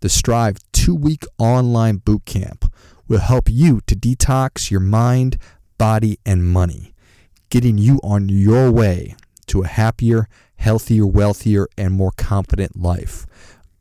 [0.00, 2.70] The Strive two week online bootcamp
[3.08, 5.38] will help you to detox your mind,
[5.76, 6.94] body, and money,
[7.50, 13.26] getting you on your way to a happier, healthier, wealthier, and more confident life.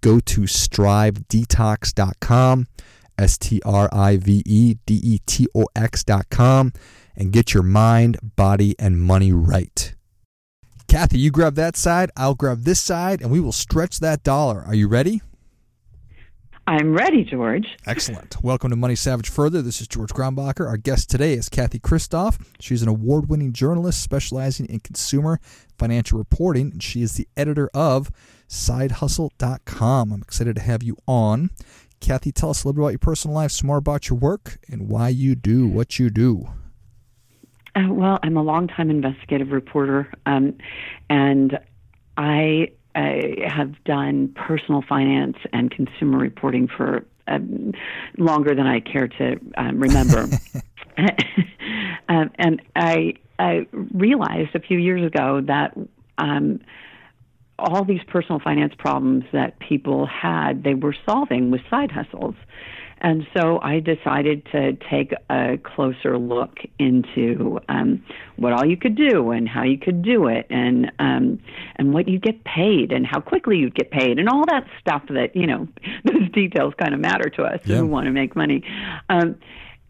[0.02, 2.68] Go to strivedetox.com,
[3.20, 6.74] S T R I V E D E T O X.com,
[7.16, 9.94] and get your mind, body, and money right.
[10.88, 14.64] Kathy, you grab that side, I'll grab this side, and we will stretch that dollar.
[14.66, 15.22] Are you ready?
[16.70, 17.66] I'm ready, George.
[17.86, 18.44] Excellent.
[18.44, 19.62] Welcome to Money Savage Further.
[19.62, 20.68] This is George Grombacher.
[20.68, 22.46] Our guest today is Kathy Kristof.
[22.60, 25.40] She's an award winning journalist specializing in consumer
[25.78, 28.12] financial reporting, and she is the editor of
[28.50, 30.12] sidehusl.com.
[30.12, 31.52] I'm excited to have you on.
[32.02, 34.60] Kathy, tell us a little bit about your personal life, some more about your work,
[34.68, 36.50] and why you do what you do.
[37.78, 40.58] Uh, well, I'm a longtime investigative reporter, um,
[41.10, 41.58] and
[42.18, 47.74] I I have done personal finance and consumer reporting for um,
[48.18, 50.28] longer than I care to um, remember.
[52.10, 55.78] um, and I, I realized a few years ago that
[56.18, 56.60] um,
[57.60, 62.34] all these personal finance problems that people had, they were solving with side hustles.
[63.00, 68.04] And so I decided to take a closer look into um,
[68.38, 71.40] what all you could do and how you could do it and um,
[71.76, 75.04] and what you get paid and how quickly you get paid and all that stuff
[75.10, 75.68] that you know
[76.06, 77.78] those details kind of matter to us yeah.
[77.78, 78.64] who want to make money.
[79.10, 79.36] Um,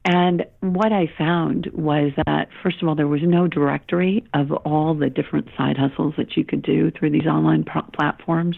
[0.09, 4.93] and what I found was that, first of all, there was no directory of all
[4.93, 8.55] the different side hustles that you could do through these online pro- platforms.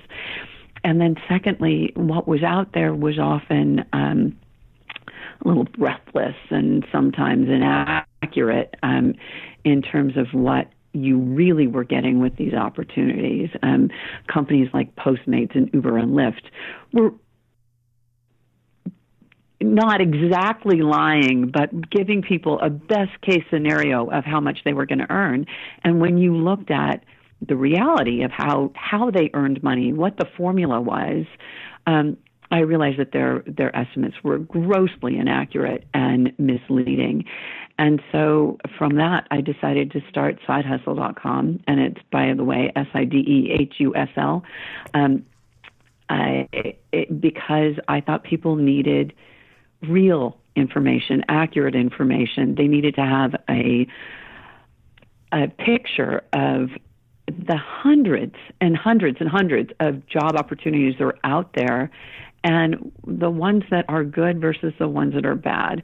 [0.83, 4.37] And then, secondly, what was out there was often um,
[5.43, 9.13] a little breathless and sometimes inaccurate um,
[9.63, 13.49] in terms of what you really were getting with these opportunities.
[13.61, 13.89] Um,
[14.27, 16.41] companies like Postmates and Uber and Lyft
[16.91, 17.11] were
[19.61, 24.85] not exactly lying, but giving people a best case scenario of how much they were
[24.85, 25.45] going to earn.
[25.83, 27.03] And when you looked at
[27.45, 31.25] the reality of how how they earned money, what the formula was,
[31.87, 32.17] um,
[32.51, 37.25] I realized that their their estimates were grossly inaccurate and misleading.
[37.77, 42.87] And so from that, I decided to start sidehusl.com, and it's by the way S
[42.93, 44.43] I D E H U S L,
[44.93, 45.25] um,
[47.19, 49.13] because I thought people needed
[49.83, 52.55] real information, accurate information.
[52.55, 53.87] They needed to have a
[55.31, 56.71] a picture of
[57.31, 61.91] the hundreds and hundreds and hundreds of job opportunities that are out there
[62.43, 65.83] and the ones that are good versus the ones that are bad.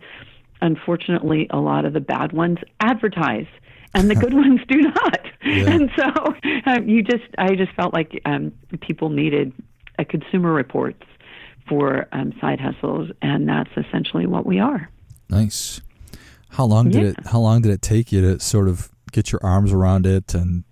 [0.61, 3.47] Unfortunately, a lot of the bad ones advertise
[3.93, 5.25] and the good ones do not.
[5.43, 5.71] Yeah.
[5.71, 6.35] And so
[6.65, 8.51] um, you just, I just felt like um,
[8.81, 9.53] people needed
[9.99, 11.03] a consumer reports
[11.67, 14.89] for um, side hustles, and that's essentially what we are.
[15.29, 15.81] Nice.
[16.49, 17.09] How long did yeah.
[17.09, 17.27] it?
[17.27, 20.63] How long did it take you to sort of get your arms around it and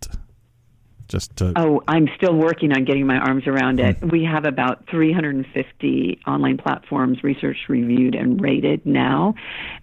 [1.08, 1.54] just to...
[1.56, 4.00] Oh, I'm still working on getting my arms around it.
[4.00, 4.12] Mm.
[4.12, 9.36] We have about 350 online platforms researched, reviewed, and rated now,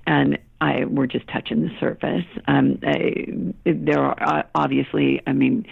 [0.07, 2.25] and I we're just touching the surface.
[2.47, 3.27] Um, I,
[3.65, 5.67] there are uh, obviously, I mean,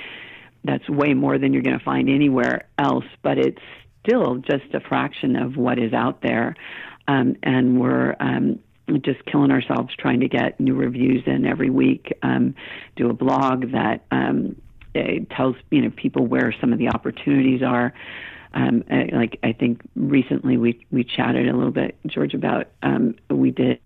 [0.65, 3.63] that's way more than you're going to find anywhere else, but it's
[4.07, 6.55] still just a fraction of what is out there,
[7.07, 8.59] um, and we're um,
[9.03, 12.13] just killing ourselves trying to get new reviews in every week.
[12.23, 12.55] Um,
[12.97, 14.05] do a blog that
[14.99, 17.93] um, tells you know people where some of the opportunities are.
[18.55, 18.83] Um,
[19.13, 23.81] like I think recently we we chatted a little bit, George, about um, we did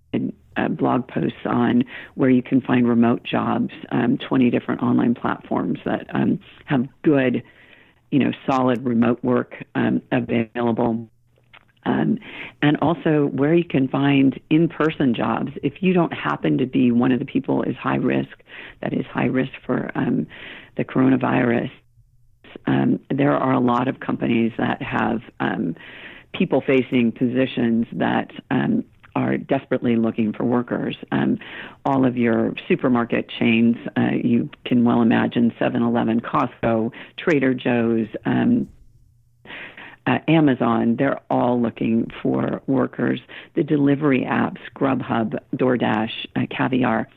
[0.56, 5.78] uh, blog posts on where you can find remote jobs, um, 20 different online platforms
[5.84, 7.42] that um, have good,
[8.10, 11.08] you know, solid remote work um, available.
[11.84, 12.18] Um,
[12.62, 17.10] and also where you can find in-person jobs if you don't happen to be one
[17.10, 18.38] of the people is high risk
[18.82, 20.26] that is high risk for um,
[20.76, 21.70] the coronavirus,
[22.66, 25.74] um, there are a lot of companies that have um,
[26.32, 28.84] people facing positions that um,
[29.14, 30.96] are desperately looking for workers.
[31.10, 31.38] Um,
[31.84, 38.08] all of your supermarket chains, uh, you can well imagine 7 Eleven, Costco, Trader Joe's.
[38.24, 38.68] Um,
[40.06, 43.20] uh, Amazon, they're all looking for workers.
[43.54, 47.08] The delivery apps, Grubhub, DoorDash, uh, Caviar,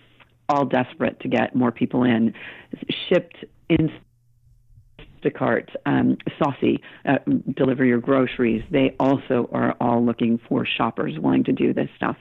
[0.50, 2.34] all desperate to get more people in.
[3.10, 3.92] Shipt in
[5.26, 7.18] Instacart, um, Saucey, uh,
[7.56, 8.64] deliver your groceries.
[8.72, 12.18] They also are all looking for shoppers willing to do this stuff.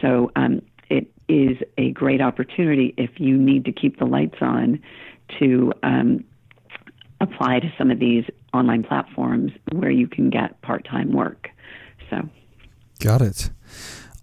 [0.00, 4.80] So um, it is a great opportunity if you need to keep the lights on
[5.38, 6.24] to um,
[7.20, 11.48] apply to some of these online platforms where you can get part time work.
[12.10, 12.28] So,
[13.00, 13.50] got it.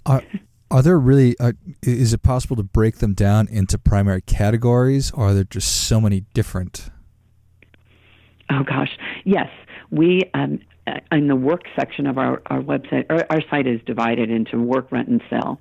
[0.06, 0.24] Are,
[0.72, 1.38] are there really?
[1.40, 5.88] Uh, is it possible to break them down into primary categories, or are there just
[5.88, 6.90] so many different?
[8.52, 9.50] Oh gosh, yes.
[9.92, 13.82] We um, uh, in the work section of our, our website, our, our site is
[13.86, 15.60] divided into work, rent, and sell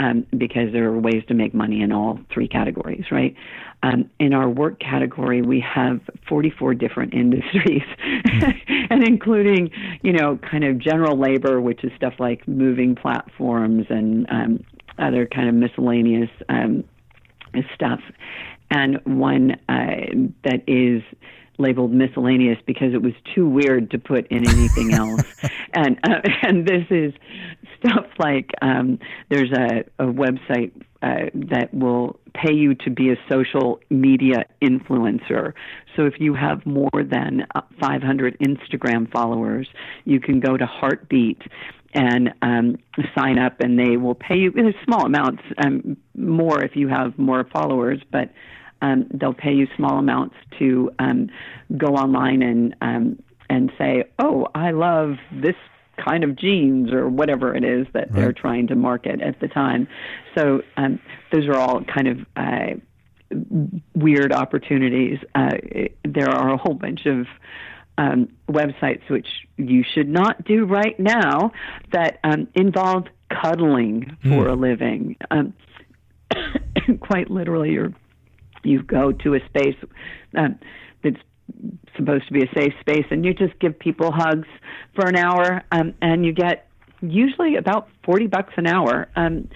[0.00, 3.36] um, because there are ways to make money in all three categories, right?
[3.82, 7.82] Um, in our work category, we have 44 different industries,
[8.88, 9.70] and including,
[10.02, 14.64] you know, kind of general labor, which is stuff like moving platforms and um,
[14.98, 16.82] other kind of miscellaneous um,
[17.74, 18.00] stuff,
[18.70, 20.06] and one uh,
[20.44, 21.02] that is
[21.60, 25.22] labeled miscellaneous because it was too weird to put in anything else.
[25.74, 27.12] and uh, and this is
[27.78, 28.98] stuff like um,
[29.28, 30.72] there's a, a website
[31.02, 35.54] uh, that will pay you to be a social media influencer.
[35.96, 39.68] So if you have more than uh, 500 Instagram followers,
[40.04, 41.40] you can go to Heartbeat
[41.92, 42.76] and um,
[43.18, 44.52] sign up, and they will pay you
[44.84, 48.30] small amounts, um, more if you have more followers, but
[48.82, 51.28] um, they'll pay you small amounts to um,
[51.76, 55.56] go online and um, and say, "Oh, I love this
[56.02, 58.14] kind of jeans or whatever it is that right.
[58.14, 59.88] they're trying to market at the time."
[60.36, 61.00] So um,
[61.32, 62.80] those are all kind of uh,
[63.94, 65.18] weird opportunities.
[65.34, 65.56] Uh,
[66.04, 67.26] there are a whole bunch of
[67.98, 69.26] um, websites which
[69.56, 71.52] you should not do right now
[71.92, 74.50] that um, involve cuddling for mm.
[74.50, 75.16] a living.
[75.30, 75.52] Um,
[77.00, 77.92] quite literally, you're
[78.62, 79.76] you go to a space
[80.36, 80.58] um,
[81.02, 81.20] that's
[81.96, 84.48] supposed to be a safe space, and you just give people hugs
[84.94, 86.68] for an hour, um, and you get
[87.00, 89.08] usually about forty bucks an hour.
[89.16, 89.48] Um,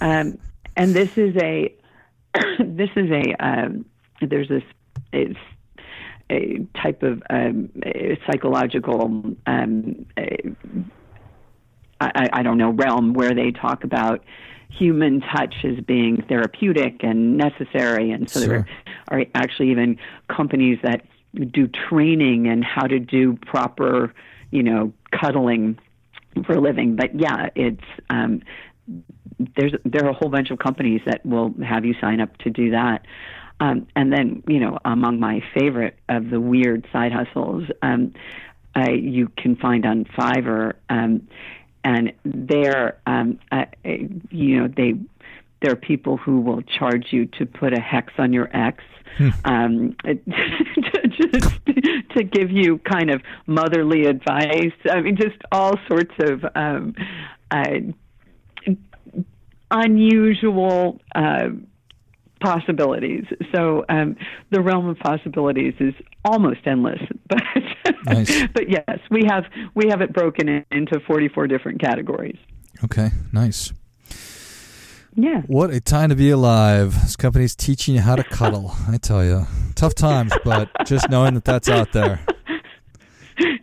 [0.00, 0.38] um,
[0.76, 1.74] and this is a
[2.58, 3.84] this is a um,
[4.20, 4.62] there's this
[5.12, 5.38] it's
[6.30, 7.70] a type of um,
[8.26, 10.06] psychological um,
[12.00, 14.24] I, I don't know realm where they talk about
[14.70, 18.10] human touch as being therapeutic and necessary.
[18.10, 18.48] And so sure.
[18.48, 18.66] there
[19.08, 19.98] are actually even
[20.28, 21.02] companies that
[21.52, 24.14] do training and how to do proper,
[24.50, 25.78] you know, cuddling
[26.46, 26.96] for a living.
[26.96, 28.42] But yeah, it's um,
[29.56, 32.50] there's there are a whole bunch of companies that will have you sign up to
[32.50, 33.04] do that.
[33.60, 38.14] Um, and then, you know, among my favorite of the weird side hustles, um,
[38.74, 41.26] I, you can find on Fiverr um,
[41.88, 44.92] and there, um, uh, you know, they
[45.62, 48.84] there are people who will charge you to put a hex on your ex.
[49.16, 49.28] Hmm.
[49.44, 51.56] Um, just
[52.16, 54.76] to give you kind of motherly advice.
[54.88, 56.94] I mean, just all sorts of um,
[57.50, 57.80] uh,
[59.70, 61.48] unusual uh,
[62.40, 63.24] possibilities.
[63.52, 64.16] So um,
[64.50, 65.94] the realm of possibilities is
[66.24, 67.00] almost endless.
[68.04, 68.46] But nice.
[68.54, 69.44] but yes, we have
[69.74, 72.38] we have it broken in, into 44 different categories.
[72.84, 73.72] Okay, nice.
[75.14, 75.42] Yeah.
[75.42, 76.94] What a time to be alive.
[77.02, 78.72] This company's teaching you how to cuddle.
[78.88, 82.20] I tell you, tough times, but just knowing that that's out there.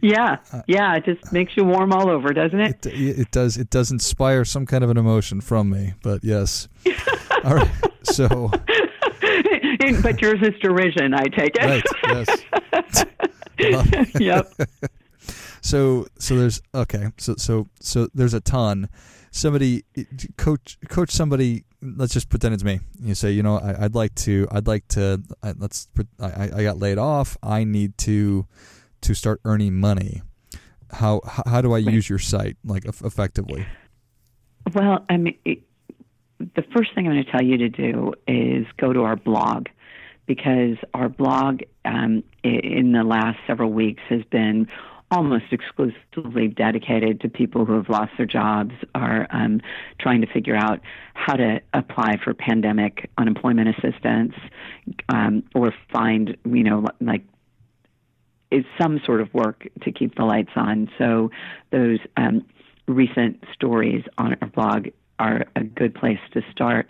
[0.01, 0.37] Yeah,
[0.67, 2.85] yeah, it just makes you warm all over, doesn't it?
[2.85, 3.57] It, it does.
[3.57, 5.93] It does inspire some kind of an emotion from me.
[6.01, 6.67] But yes.
[7.43, 7.71] all right.
[8.03, 8.51] So.
[10.01, 11.63] But yours is derision, I take it.
[11.63, 13.05] Right.
[13.57, 14.15] Yes.
[14.19, 14.51] yep.
[15.61, 17.07] So so there's okay.
[17.17, 18.89] So so so there's a ton.
[19.31, 19.83] Somebody
[20.37, 21.65] coach coach somebody.
[21.81, 22.79] Let's just pretend it's me.
[23.01, 24.47] You say, you know, I, would like to.
[24.51, 25.21] I'd like to.
[25.43, 25.87] I, let's.
[26.19, 27.37] I, I got laid off.
[27.43, 28.47] I need to
[29.01, 30.21] to start earning money.
[30.91, 33.65] How how do I use your site like effectively?
[34.73, 35.37] Well, I mean,
[36.37, 39.67] the first thing I'm going to tell you to do is go to our blog
[40.25, 44.67] because our blog um, in the last several weeks has been
[45.11, 49.61] almost exclusively dedicated to people who have lost their jobs, are um,
[49.99, 50.81] trying to figure out
[51.13, 54.33] how to apply for pandemic unemployment assistance,
[55.09, 57.23] um, or find, you know, like
[58.51, 60.89] is some sort of work to keep the lights on.
[60.97, 61.29] So
[61.71, 62.45] those um,
[62.87, 64.87] recent stories on our blog
[65.19, 66.89] are a good place to start.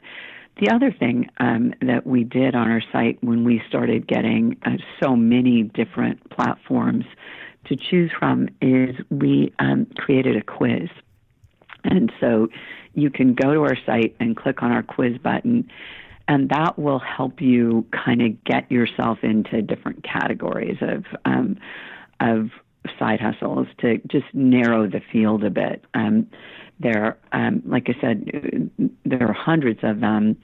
[0.58, 4.78] The other thing um, that we did on our site when we started getting uh,
[5.04, 7.04] so many different platforms
[7.66, 10.90] to choose from is we um, created a quiz.
[11.84, 12.48] And so
[12.94, 15.70] you can go to our site and click on our quiz button,
[16.28, 21.58] and that will help you kind of get yourself into different categories of um,
[22.22, 22.50] of
[23.00, 25.84] side hustles to just narrow the field a bit.
[25.94, 26.28] Um,
[26.80, 28.70] there, um, like I said,
[29.06, 30.38] there are hundreds of them.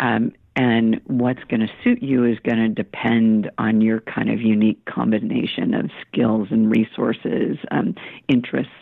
[0.00, 4.40] Um, and what's going to suit you is going to depend on your kind of
[4.40, 7.94] unique combination of skills and resources, um,
[8.28, 8.72] interests.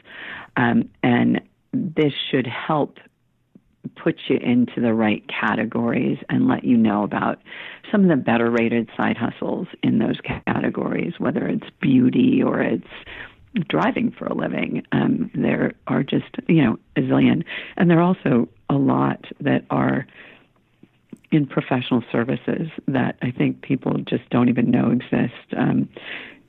[0.57, 1.41] Um, and
[1.73, 2.99] this should help
[3.97, 7.39] put you into the right categories and let you know about
[7.91, 12.87] some of the better rated side hustles in those categories, whether it's beauty or it's
[13.69, 14.85] driving for a living.
[14.93, 17.45] Um, there are just, you know, a zillion.
[17.77, 20.07] And there are also a lot that are
[21.31, 25.35] in professional services that I think people just don't even know exist.
[25.57, 25.89] Um,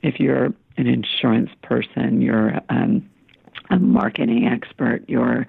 [0.02, 3.08] if you're an insurance person, you're um,
[3.70, 5.46] a marketing expert, you're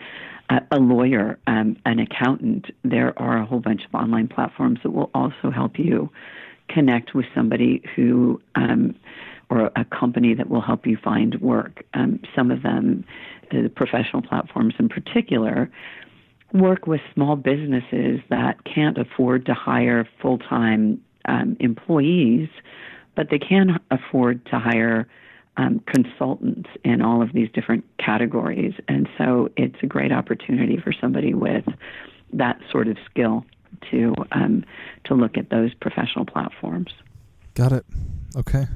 [0.71, 5.09] a, lawyer, um, an accountant, there are a whole bunch of online platforms that will
[5.13, 6.09] also help you
[6.69, 8.95] connect with somebody who um,
[9.49, 11.83] or a company that will help you find work.
[11.93, 13.03] Um, some of them,
[13.51, 15.69] the professional platforms in particular,
[16.53, 22.47] work with small businesses that can't afford to hire full time um, employees,
[23.15, 25.07] but they can afford to hire
[25.57, 28.73] um, consultants in all of these different categories.
[28.87, 31.65] And so it's a great opportunity for somebody with
[32.33, 33.45] that sort of skill
[33.89, 34.63] to um,
[35.05, 36.91] to look at those professional platforms.
[37.53, 37.85] Got it.
[38.35, 38.67] Okay.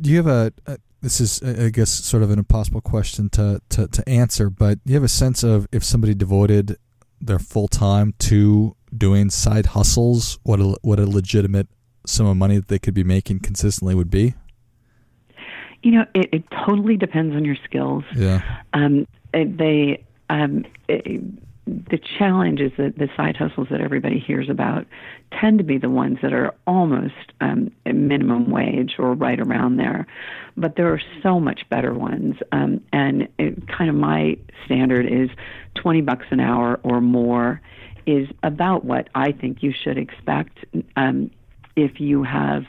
[0.00, 3.60] Do you have a, a this is I guess sort of an impossible question to,
[3.70, 6.76] to, to answer, but do you have a sense of if somebody devoted
[7.20, 11.68] their full time to doing side hustles, what a what a legitimate
[12.06, 14.34] sum of money that they could be making consistently would be?
[15.82, 18.04] You know, it, it totally depends on your skills.
[18.14, 18.40] Yeah.
[18.72, 21.22] Um, they um, it,
[21.66, 24.86] the challenge is that the side hustles that everybody hears about
[25.40, 30.06] tend to be the ones that are almost um, minimum wage or right around there.
[30.56, 32.36] But there are so much better ones.
[32.50, 35.30] Um, and it, kind of my standard is
[35.76, 37.60] 20 bucks an hour or more
[38.06, 40.64] is about what I think you should expect
[40.96, 41.30] um,
[41.76, 42.64] if you have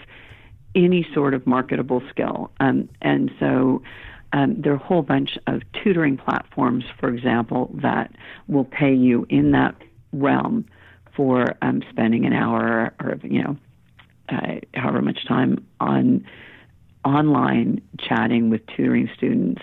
[0.75, 2.51] any sort of marketable skill.
[2.59, 3.81] Um, and so
[4.33, 8.11] um, there are a whole bunch of tutoring platforms, for example, that
[8.47, 9.75] will pay you in that
[10.13, 10.65] realm
[11.15, 13.57] for um, spending an hour or you know
[14.29, 16.25] uh, however much time on
[17.03, 19.61] online chatting with tutoring students.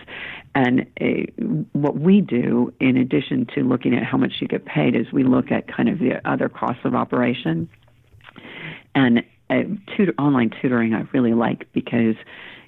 [0.54, 4.96] And uh, what we do, in addition to looking at how much you get paid,
[4.96, 7.68] is we look at kind of the other costs of operation.
[8.94, 9.62] And uh,
[9.96, 12.16] tutor, online tutoring I really like because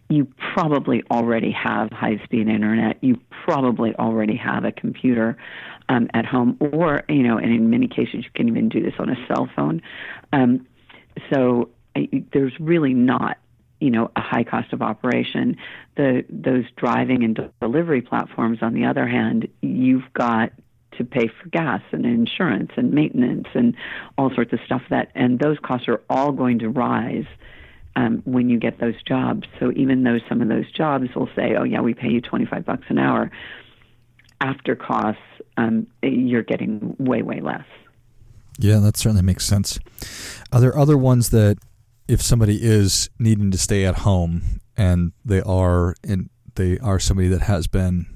[0.08, 3.02] you probably already have high speed internet.
[3.02, 5.36] You probably already have a computer
[5.88, 8.94] um, at home, or, you know, and in many cases, you can even do this
[8.98, 9.82] on a cell phone.
[10.32, 10.66] Um,
[11.32, 12.00] so uh,
[12.32, 13.38] there's really not
[13.80, 15.56] you know a high cost of operation
[15.96, 20.52] the those driving and delivery platforms on the other hand you've got
[21.00, 23.74] to pay for gas and insurance and maintenance and
[24.18, 27.24] all sorts of stuff that and those costs are all going to rise
[27.96, 29.48] um, when you get those jobs.
[29.58, 32.46] So even though some of those jobs will say, "Oh yeah, we pay you twenty
[32.46, 33.30] five bucks an hour,"
[34.40, 35.22] after costs,
[35.56, 37.64] um, you're getting way way less.
[38.58, 39.78] Yeah, that certainly makes sense.
[40.52, 41.56] Are there other ones that,
[42.08, 47.28] if somebody is needing to stay at home and they are in, they are somebody
[47.28, 48.06] that has been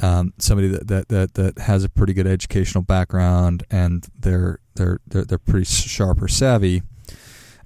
[0.00, 4.98] um, somebody that, that, that, that has a pretty good educational background and they're they're
[5.06, 6.82] they're, they're pretty sharp or savvy.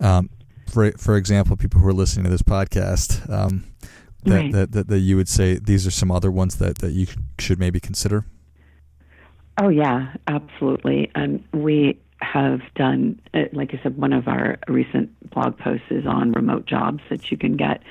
[0.01, 0.31] Um,
[0.71, 3.65] for for example, people who are listening to this podcast, um,
[4.25, 4.53] that, right.
[4.53, 7.07] that, that, that you would say these are some other ones that, that you
[7.39, 8.27] should maybe consider?
[9.61, 11.11] Oh yeah, absolutely.
[11.15, 16.07] Um, we have done, uh, like I said, one of our recent blog posts is
[16.07, 17.83] on remote jobs that you can get.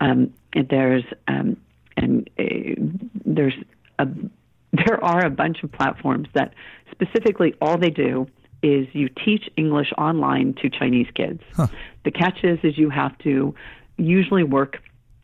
[0.00, 1.56] Um, and there's um,
[1.96, 3.54] and uh, there's
[3.98, 4.06] a
[4.72, 6.52] there are a bunch of platforms that
[6.90, 8.26] specifically all they do
[8.62, 11.42] is you teach English online to Chinese kids.
[11.56, 11.68] Huh.
[12.04, 13.54] The catch is, is you have to
[13.96, 14.78] usually work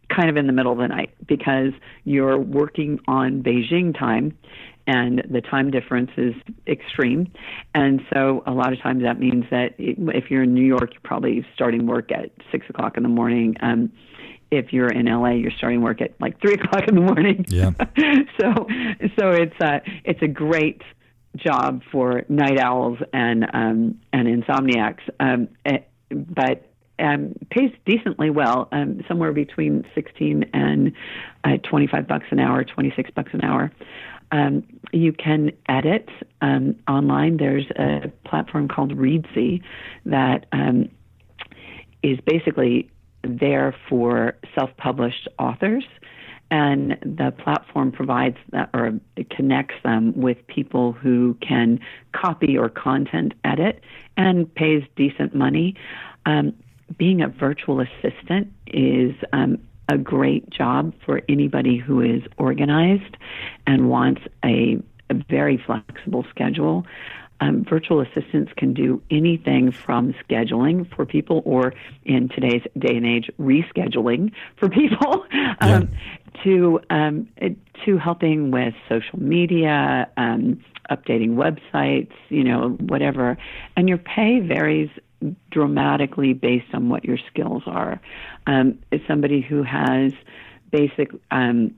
[0.09, 1.73] kind of in the middle of the night because
[2.05, 4.37] you're working on Beijing time
[4.87, 6.35] and the time difference is
[6.67, 7.33] extreme.
[7.75, 11.01] And so a lot of times that means that if you're in New York, you're
[11.03, 13.57] probably starting work at six o'clock in the morning.
[13.61, 13.91] Um,
[14.51, 17.45] if you're in LA, you're starting work at like three o'clock in the morning.
[17.49, 17.71] Yeah.
[18.41, 18.67] so,
[19.19, 20.83] so it's a it's a great
[21.37, 25.03] job for night owls and um, and insomniacs.
[25.21, 30.93] Um, it, eh, but um, pays decently well, um, somewhere between 16 and
[31.43, 33.73] uh, 25 bucks an hour, 26 bucks an hour.
[34.31, 36.09] Um, you can edit
[36.41, 37.37] um, online.
[37.37, 39.63] There's a platform called Reedsy
[40.07, 40.89] that um,
[42.03, 42.91] is basically
[43.27, 45.85] there for self-published authors
[46.51, 48.93] and the platform provides that or
[49.31, 51.81] connects them with people who can
[52.13, 53.81] copy or content edit
[54.17, 55.75] and pays decent money.
[56.27, 56.55] Um,
[56.97, 63.17] being a virtual assistant is um, a great job for anybody who is organized
[63.67, 64.79] and wants a,
[65.11, 66.87] a very flexible schedule.
[67.41, 71.75] Um, virtual assistants can do anything from scheduling for people or
[72.05, 75.27] in today's day and age rescheduling for people
[75.61, 75.91] um,
[76.45, 77.29] to um,
[77.85, 83.37] to helping with social media um, updating websites you know whatever
[83.77, 84.91] and your pay varies
[85.51, 88.01] dramatically based on what your skills are.
[88.47, 90.13] Um, as somebody who has
[90.71, 91.75] basic um,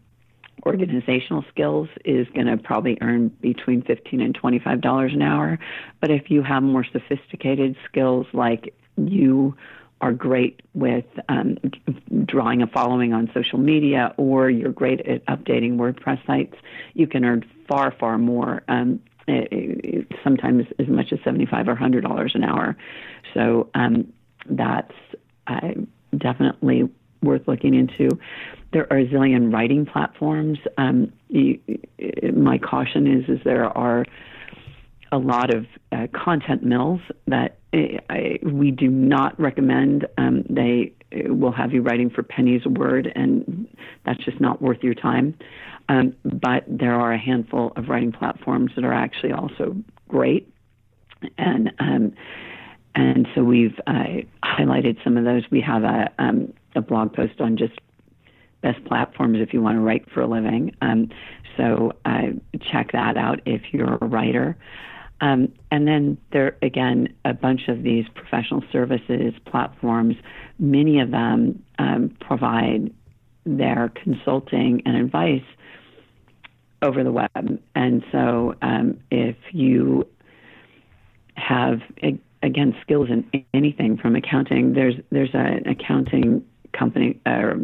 [0.64, 5.58] organizational skills is going to probably earn between 15 and 25 dollars an hour.
[6.00, 9.56] But if you have more sophisticated skills like you
[10.00, 11.56] are great with um,
[12.25, 16.54] drawing a following on social media or you're great at updating wordpress sites
[16.92, 19.48] you can earn far far more um, it,
[19.84, 22.76] it, sometimes as much as 75 or 100 dollars an hour.
[23.34, 24.12] So um,
[24.48, 24.94] that's
[25.46, 25.72] uh,
[26.16, 26.88] definitely
[27.26, 28.18] worth looking into.
[28.73, 30.59] There are a zillion writing platforms.
[30.78, 31.61] Um, you,
[32.35, 34.04] my caution is is there are
[35.12, 37.78] a lot of uh, content mills that uh,
[38.11, 40.06] I, we do not recommend.
[40.18, 43.68] Um, they uh, will have you writing for pennies a word, and
[44.04, 45.37] that's just not worth your time.
[45.88, 49.76] Um, but there are a handful of writing platforms that are actually also
[50.09, 50.52] great,
[51.38, 52.12] and um,
[52.97, 55.45] and so we've uh, highlighted some of those.
[55.50, 57.75] We have a, um, a blog post on just
[58.62, 60.75] best platforms if you want to write for a living.
[60.80, 61.11] Um,
[61.56, 62.28] so uh,
[62.61, 64.56] check that out if you're a writer.
[65.21, 70.17] Um, and then there again a bunch of these professional services platforms.
[70.58, 72.93] Many of them um, provide
[73.45, 75.45] their consulting and advice
[76.82, 77.60] over the web.
[77.75, 80.06] And so um, if you
[81.36, 81.80] have
[82.43, 84.75] again skills in anything from accounting.
[84.75, 86.45] There's there's an accounting
[86.78, 87.54] company uh,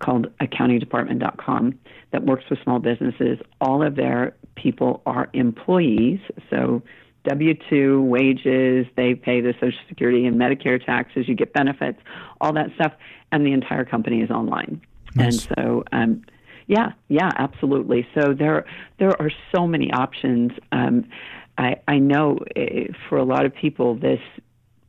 [0.00, 1.78] called accountingdepartment.com
[2.12, 3.38] that works with small businesses.
[3.60, 6.82] All of their people are employees, so
[7.24, 11.98] W 2 wages, they pay the Social Security and Medicare taxes, you get benefits,
[12.40, 12.92] all that stuff,
[13.32, 14.80] and the entire company is online.
[15.14, 15.46] Nice.
[15.46, 16.24] And so, um,
[16.66, 18.06] yeah, yeah, absolutely.
[18.14, 18.66] So there,
[18.98, 20.52] there are so many options.
[20.72, 21.08] Um,
[21.56, 24.20] I, I know eh, for a lot of people, this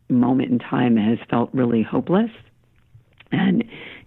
[0.09, 2.31] moment in time has felt really hopeless.
[3.31, 3.63] And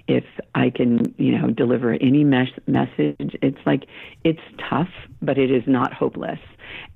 [0.08, 3.86] if I can, you know, deliver any mes- message, it's like
[4.24, 4.88] it's tough,
[5.20, 6.40] but it is not hopeless.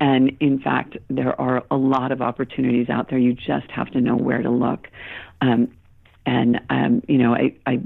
[0.01, 3.19] And in fact, there are a lot of opportunities out there.
[3.19, 4.89] You just have to know where to look.
[5.41, 5.69] Um,
[6.25, 7.81] and um, you know, I, I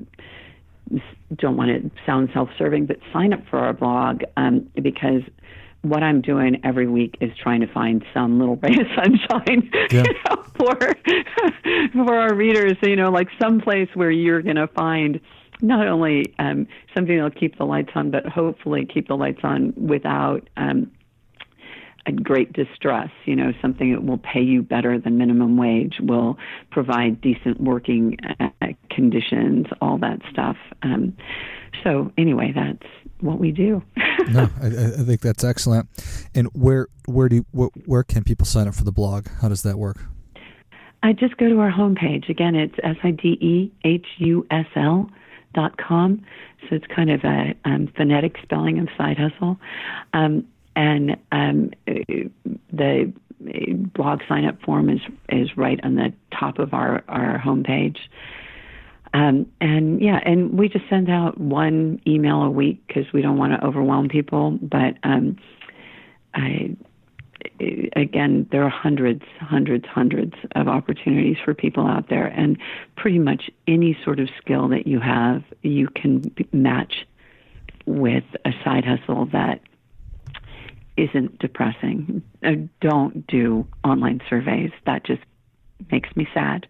[1.37, 5.22] don't want to sound self-serving, but sign up for our blog um, because
[5.83, 10.05] what I'm doing every week is trying to find some little ray of sunshine yeah.
[10.05, 10.77] you know, for
[11.93, 12.77] for our readers.
[12.83, 15.21] You know, like some place where you're going to find
[15.62, 19.73] not only um, something that'll keep the lights on, but hopefully keep the lights on
[19.77, 20.90] without um,
[22.07, 23.11] a great distress.
[23.25, 26.38] You know, something that will pay you better than minimum wage, will
[26.71, 28.49] provide decent working uh,
[28.90, 30.57] conditions, all that stuff.
[30.83, 31.16] Um,
[31.85, 32.87] so anyway, that's
[33.22, 33.83] what we do.
[34.30, 35.88] no, I, I, think that's excellent.
[36.35, 39.26] And where where do you, where, where can people sign up for the blog?
[39.40, 39.98] How does that work?
[41.02, 42.28] I just go to our homepage.
[42.28, 45.11] Again, it's s i d e h u s l
[45.54, 46.22] dot com.
[46.68, 49.59] So it's kind of a um, phonetic spelling of side hustle,
[50.12, 51.70] um, and um,
[52.72, 53.12] the
[53.94, 57.96] blog sign up form is is right on the top of our our homepage.
[59.12, 63.37] Um, and yeah, and we just send out one email a week because we don't
[63.37, 64.59] want to overwhelm people.
[64.62, 65.37] But um,
[66.35, 66.77] I,
[67.96, 72.57] again, there are hundreds, hundreds, hundreds of opportunities for people out there, and
[72.96, 77.07] pretty much any sort of skill that you have, you can match
[77.87, 79.61] with a side hustle that
[80.96, 82.23] isn't depressing.
[82.44, 84.70] Uh, don't do online surveys.
[84.87, 85.23] That just
[85.90, 86.66] makes me sad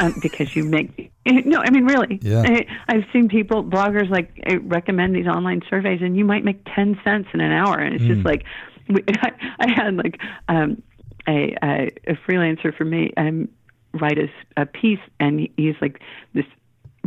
[0.00, 1.60] um, because you make no.
[1.60, 2.18] I mean, really.
[2.22, 2.42] Yeah.
[2.44, 6.64] I, I've seen people, bloggers, like eh, recommend these online surveys, and you might make
[6.74, 8.14] ten cents in an hour, and it's mm.
[8.14, 8.44] just like
[8.88, 10.82] we, I, I had like um,
[11.28, 13.12] a, a, a freelancer for me.
[13.16, 13.48] Um,
[13.94, 16.00] write a, a piece, and he's like
[16.34, 16.46] this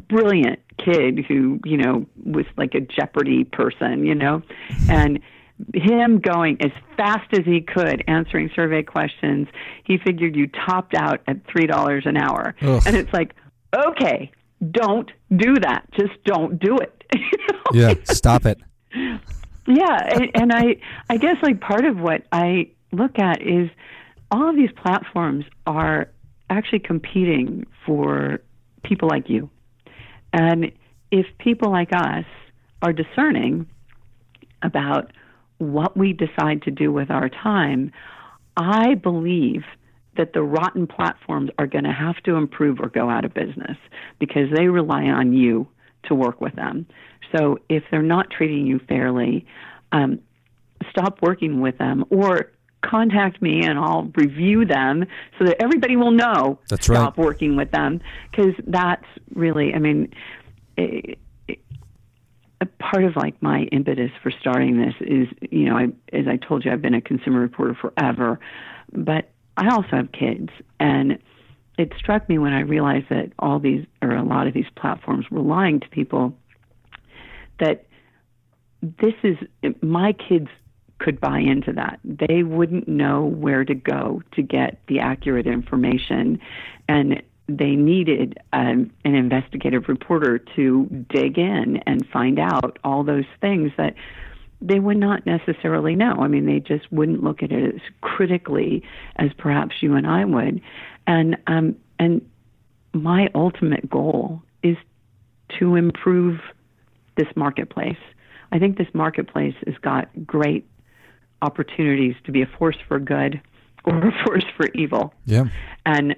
[0.08, 4.42] brilliant kid who you know was like a Jeopardy person, you know,
[4.90, 5.20] and
[5.74, 9.48] him going as fast as he could answering survey questions.
[9.86, 12.84] He figured you topped out at three dollars an hour, Ugh.
[12.86, 13.36] and it's like,
[13.76, 14.32] okay,
[14.72, 15.86] don't do that.
[15.98, 16.92] Just don't do it.
[17.74, 18.60] Yeah, stop it.
[18.94, 20.78] yeah, and, and I
[21.10, 23.70] I guess like part of what I look at is
[24.32, 26.12] all of these platforms are
[26.50, 28.40] actually competing for
[28.84, 29.50] people like you.
[30.32, 30.72] And
[31.12, 32.26] if people like us
[32.84, 33.68] are discerning
[34.62, 35.12] about
[35.58, 37.92] what we decide to do with our time,
[38.58, 39.64] I believe
[40.18, 43.78] that the rotten platforms are going to have to improve or go out of business
[44.20, 45.68] because they rely on you
[46.06, 46.86] to work with them.
[47.36, 49.46] So if they're not treating you fairly,
[49.92, 50.20] um,
[50.90, 55.06] stop working with them or contact me and I'll review them
[55.38, 56.60] so that everybody will know.
[56.70, 57.26] That's stop right.
[57.26, 58.00] working with them
[58.32, 60.14] because that's really, I mean,
[60.78, 61.60] it, it,
[62.62, 66.38] a part of like my impetus for starting this is, you know, I, as I
[66.38, 68.40] told you, I've been a consumer reporter forever,
[68.94, 71.20] but I also have kids and
[71.78, 75.26] it struck me when I realized that all these or a lot of these platforms
[75.30, 76.34] were lying to people
[77.60, 77.86] that
[78.82, 79.38] this is
[79.82, 80.48] my kids
[81.00, 82.00] could buy into that.
[82.06, 86.40] They wouldn't know where to go to get the accurate information,
[86.88, 93.26] and they needed um, an investigative reporter to dig in and find out all those
[93.40, 93.94] things that
[94.62, 96.16] they would not necessarily know.
[96.20, 98.84] I mean, they just wouldn't look at it as critically
[99.18, 100.62] as perhaps you and I would.
[101.06, 102.28] And um, and
[102.94, 104.78] my ultimate goal is
[105.60, 106.40] to improve
[107.16, 107.98] this marketplace.
[108.52, 110.68] I think this marketplace has got great
[111.42, 113.42] opportunities to be a force for good
[113.84, 115.14] or a force for evil.
[115.26, 115.46] Yeah.
[115.86, 116.16] And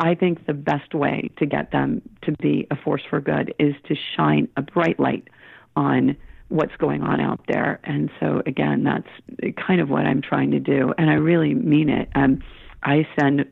[0.00, 3.74] I think the best way to get them to be a force for good is
[3.88, 5.28] to shine a bright light
[5.74, 6.16] on
[6.48, 7.80] what's going on out there.
[7.84, 10.94] And so, again, that's kind of what I'm trying to do.
[10.96, 12.08] And I really mean it.
[12.14, 12.42] Um,
[12.82, 13.44] I send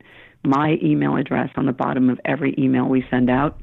[0.43, 3.59] my email address on the bottom of every email we send out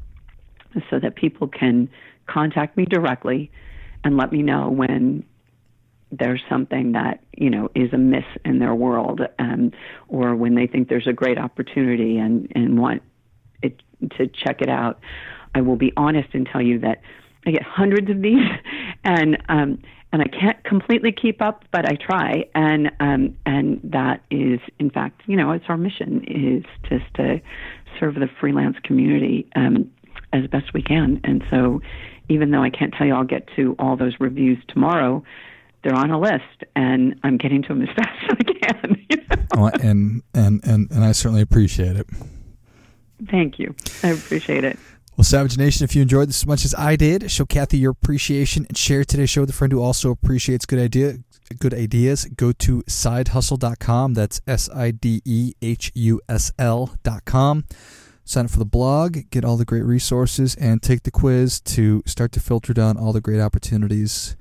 [0.91, 1.89] so that people can
[2.27, 3.51] contact me directly
[4.03, 5.25] and let me know when
[6.19, 9.73] there's something that you know is amiss in their world, um,
[10.09, 13.03] or when they think there's a great opportunity and and want
[13.63, 13.83] it
[14.17, 15.01] to check it out.
[15.55, 17.01] I will be honest and tell you that
[17.47, 18.47] I get hundreds of these,
[19.05, 24.23] and um, and I can't completely keep up, but I try, and um, and that
[24.31, 27.41] is in fact, you know, it's our mission is just to
[27.99, 29.91] serve the freelance community um,
[30.33, 31.81] as best we can, and so
[32.29, 35.23] even though I can't tell you I'll get to all those reviews tomorrow,
[35.85, 38.97] they're on a list, and I'm getting to them as fast as I can.
[39.11, 39.45] You know?
[39.57, 42.07] well, and, and and and I certainly appreciate it.
[43.31, 43.75] Thank you.
[44.03, 44.79] I appreciate it.
[45.17, 47.93] Well, Savage Nation, if you enjoyed this as much as I did, show Kathy your
[47.93, 51.19] appreciation and share today's show with a friend who also appreciates good idea
[51.59, 52.25] good ideas.
[52.25, 54.15] Go to sidehusl.com.
[54.15, 57.65] That's S I D E H U S L.com.
[58.27, 62.03] Sign up for the blog, get all the great resources, and take the quiz to
[62.07, 64.35] start to filter down all the great opportunities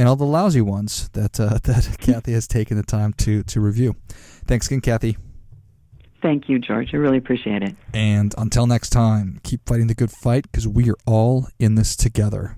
[0.00, 3.60] and all the lousy ones that uh, that Kathy has taken the time to to
[3.60, 3.96] review.
[4.46, 5.18] Thanks again, Kathy.
[6.22, 6.90] Thank you, George.
[6.92, 7.76] I really appreciate it.
[7.94, 11.96] And until next time, keep fighting the good fight because we are all in this
[11.96, 12.56] together.